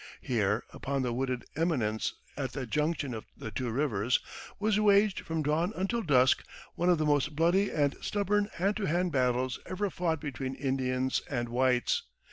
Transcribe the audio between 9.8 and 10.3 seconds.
fought